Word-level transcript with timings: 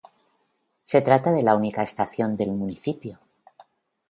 Se 0.83 1.01
trata 1.03 1.31
de 1.31 1.43
la 1.43 1.53
única 1.53 1.83
estación 1.83 2.35
del 2.35 2.49
municipio. 2.53 3.19